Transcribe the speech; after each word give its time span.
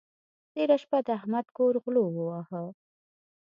تېره 0.53 0.77
شپه 0.81 0.97
د 1.05 1.07
احمد 1.19 1.45
کور 1.57 1.73
غلو 1.83 2.03
وواهه. 2.15 2.63